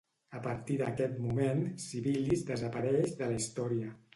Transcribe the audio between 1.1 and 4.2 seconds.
moment, Civilis desapareix de la història.